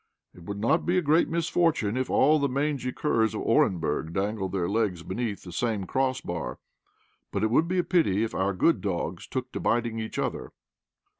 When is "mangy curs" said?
2.49-3.35